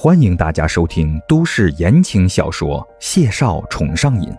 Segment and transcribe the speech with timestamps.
[0.00, 4.30] 欢迎大家收听都市言情小说《谢少宠上瘾》，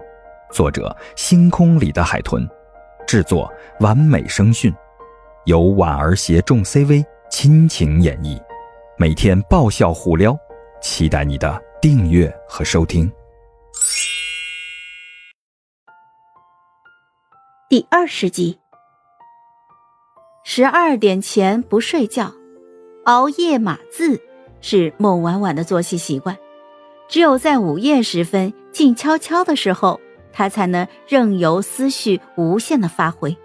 [0.53, 2.47] 作者：星空里的海豚，
[3.05, 3.51] 制作：
[3.81, 4.73] 完美声讯，
[5.43, 8.41] 由婉儿携众 CV 亲情演绎，
[8.97, 10.33] 每天爆笑互撩，
[10.81, 13.11] 期待你的订阅和收听。
[17.67, 18.61] 第二十集，
[20.45, 22.31] 十二点前不睡觉，
[23.03, 24.28] 熬夜码字。
[24.61, 26.37] 是孟婉婉的作息习惯，
[27.07, 29.99] 只有在午夜时分静悄悄的时候，
[30.31, 33.35] 她才能任由思绪无限的发挥。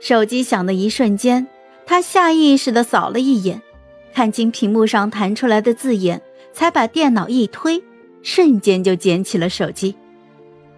[0.00, 1.46] 手机响的一瞬间，
[1.86, 3.60] 她下意识的扫了一眼，
[4.14, 7.82] 看清屏幕上弹出来的字眼，才把电脑一推，
[8.22, 9.96] 瞬间就捡起了手机。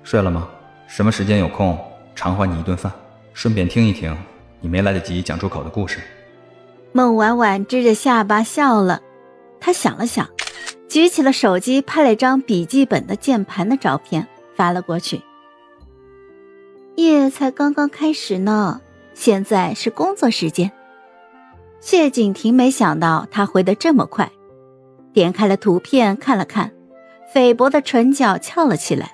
[0.03, 0.49] 睡了吗？
[0.89, 1.79] 什么时间有空
[2.17, 2.91] 偿还你一顿饭，
[3.33, 4.17] 顺便听一听
[4.61, 6.01] 你没来得及讲出口的故事。
[6.93, 9.01] 孟婉婉支着下巴笑了，
[9.61, 10.29] 她想了想，
[10.89, 15.23] 举起了手机，拍了张笔记本的键盘的照片发了过去。
[16.97, 18.81] 夜才刚刚开始呢，
[19.15, 20.73] 现在是工作时间。
[21.79, 24.31] 谢景婷没想到他回的这么快，
[25.13, 26.73] 点开了图片看了看，
[27.33, 29.13] 菲薄的唇角翘了起来。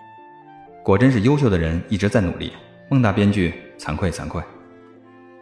[0.82, 2.52] 果真是优秀的人一直在努力，
[2.88, 4.42] 孟大编剧惭愧惭愧。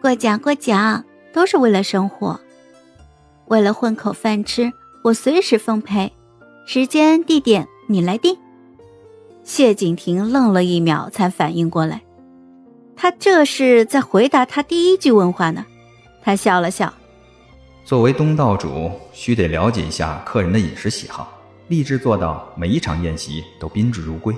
[0.03, 1.05] 过奖过奖。
[1.35, 2.41] 都是为了生活，
[3.47, 6.13] 为了混口饭吃，我随时奉陪。
[6.65, 8.39] 时间地点你来定。
[9.43, 12.01] 谢景亭愣了一秒，才反应过来，
[12.97, 15.67] 他这是在回答他第一句问话呢。
[16.23, 16.95] 他笑了笑，
[17.85, 21.37] 作为东道主，须得了解一下客人的饮食喜好，
[21.69, 24.35] 立志做到每一场宴席都宾至如归。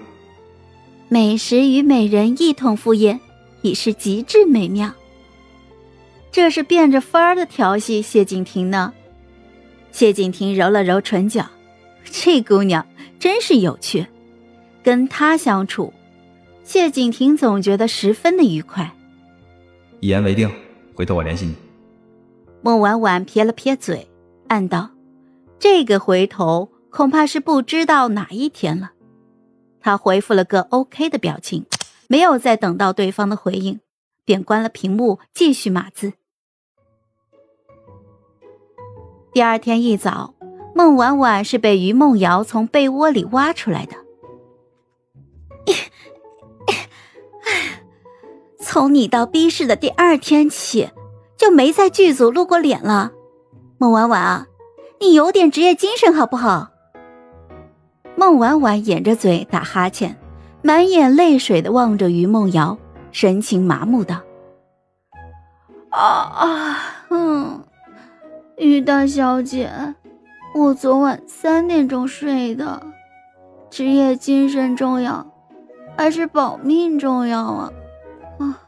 [1.08, 3.20] 美食与美人一同赴宴，
[3.62, 4.92] 已是极致美妙。
[6.36, 8.92] 这是变着法儿的调戏谢景亭呢。
[9.90, 11.48] 谢景亭揉了揉唇角，
[12.04, 12.86] 这姑娘
[13.18, 14.06] 真是有趣。
[14.82, 15.94] 跟她相处，
[16.62, 18.94] 谢景亭总觉得十分的愉快。
[20.00, 20.52] 一言为定，
[20.94, 21.54] 回头我联系你。
[22.60, 24.06] 孟婉婉撇了撇嘴，
[24.48, 24.90] 暗道：
[25.58, 28.90] 这个回头恐怕是不知道哪一天了。
[29.80, 31.64] 他回复了个 OK 的表情，
[32.08, 33.80] 没有再等到对方的回应，
[34.26, 36.12] 便关了屏幕，继续码字。
[39.36, 40.32] 第二天一早，
[40.74, 43.94] 孟婉婉是被于梦瑶从被窝里挖出来的。
[48.58, 50.88] 从你到 B 市的第二天起，
[51.36, 53.12] 就没在剧组露过脸了。
[53.76, 54.46] 孟婉婉啊，
[55.00, 56.70] 你有点职业精神好不好？
[58.16, 60.16] 孟婉婉掩着嘴打哈欠，
[60.62, 62.78] 满眼泪水的望着于梦瑶，
[63.12, 64.22] 神情麻木道
[65.92, 66.78] ：“啊啊，
[67.10, 67.64] 嗯。”
[68.56, 69.70] 于大小姐，
[70.54, 72.82] 我昨晚三点钟睡的，
[73.68, 75.26] 职业精神重要，
[75.96, 77.72] 还是保命重要啊？
[78.38, 78.58] 啊！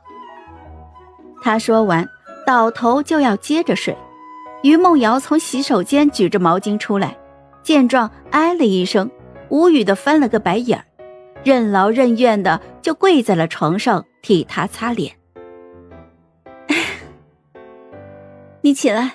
[1.42, 2.06] 他说完，
[2.46, 3.96] 倒头就要接着睡。
[4.62, 7.16] 于梦瑶从洗手间举着毛巾出来，
[7.62, 9.10] 见状哎了一声，
[9.48, 10.84] 无语的翻了个白眼儿，
[11.42, 15.14] 任劳任怨的就跪在了床上替他擦脸。
[18.60, 19.14] 你起来。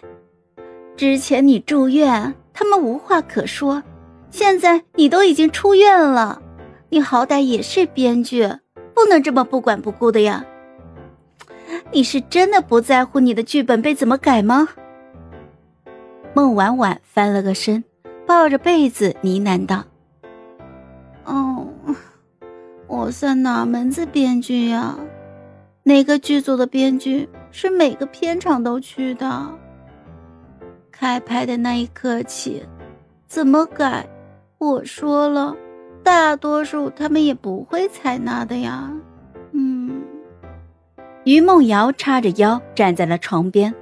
[0.96, 3.84] 之前你住院，他们无话可说。
[4.30, 6.42] 现在你都已经出院了，
[6.90, 8.48] 你好歹也是编剧，
[8.94, 10.46] 不能这么不管不顾的呀。
[11.92, 14.70] 你是真的不在乎你的剧本被怎么改吗？
[16.34, 17.84] 孟婉婉翻了个身，
[18.26, 19.84] 抱着被子呢喃道
[21.26, 21.68] ：“哦，
[22.88, 24.96] 我算哪门子编剧呀？
[25.84, 29.52] 哪个剧组的编剧是每个片场都去的？”
[31.04, 32.64] 开拍的那一刻起，
[33.28, 34.08] 怎么改？
[34.58, 35.54] 我说了，
[36.02, 38.90] 大多数他们也不会采纳的呀。
[39.52, 40.02] 嗯。
[41.26, 43.76] 于梦瑶叉着腰站在了床边，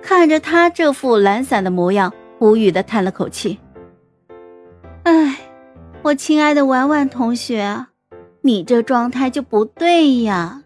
[0.00, 3.58] 看着他这副懒散的模样，无语的叹了口气。
[5.02, 5.36] 哎，
[6.02, 7.86] 我亲爱的婉婉同学，
[8.42, 10.62] 你这状态就不对呀！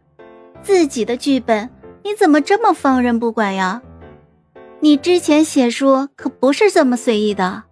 [0.60, 1.70] 自己的剧本，
[2.02, 3.80] 你怎么这么放任不管呀？
[4.84, 7.62] 你之前写书可不是这么随意的。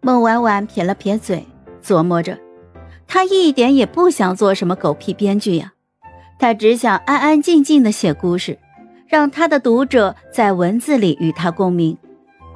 [0.00, 1.46] 孟婉婉撇了撇嘴，
[1.84, 2.36] 琢磨着，
[3.06, 5.74] 她一点也不想做什么狗屁编剧呀，
[6.36, 8.58] 她只想安安静静的写故事，
[9.06, 11.96] 让她的读者在文字里与她共鸣。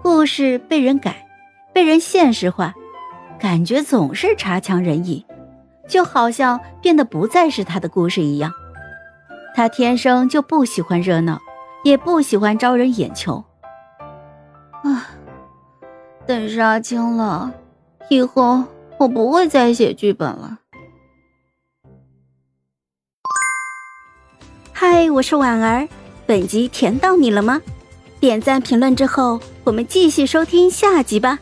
[0.03, 1.25] 故事被人改，
[1.73, 2.75] 被人现实化，
[3.39, 5.25] 感觉总是差强人意，
[5.87, 8.51] 就好像变得不再是她的故事一样。
[9.55, 11.39] 她天生就不喜欢热闹。
[11.85, 13.45] 也不喜欢招人眼球，
[14.83, 15.07] 啊，
[16.27, 17.53] 等杀青了，
[18.11, 18.65] 以后
[18.99, 20.59] 我不会再写剧本了。
[24.73, 25.89] 嗨，我是婉儿，
[26.27, 27.61] 本集甜到你了吗？
[28.21, 31.39] 点赞评论之后，我们继续收听下集吧。